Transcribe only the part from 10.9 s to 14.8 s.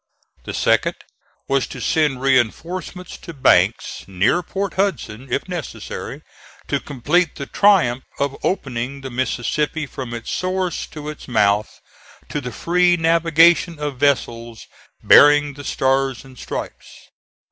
its mouth to the free navigation of vessels